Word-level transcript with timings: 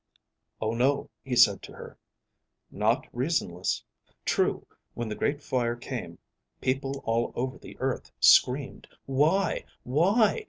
"Oh 0.59 0.71
no," 0.71 1.11
he 1.21 1.35
said 1.35 1.61
to 1.61 1.73
her. 1.73 1.99
"Not 2.71 3.05
reasonless. 3.13 3.83
True, 4.25 4.65
when 4.95 5.09
the 5.09 5.15
Great 5.15 5.43
Fire 5.43 5.75
came, 5.75 6.17
people 6.59 7.03
all 7.05 7.31
over 7.35 7.59
the 7.59 7.77
earth 7.79 8.11
screamed, 8.19 8.87
'Why? 9.05 9.63
Why? 9.83 10.39